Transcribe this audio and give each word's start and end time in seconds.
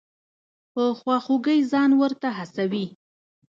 په 0.73 0.83
خواخوږۍ 0.99 1.59
ځان 1.71 1.91
ورته 2.01 2.27
هڅوي. 2.37 2.85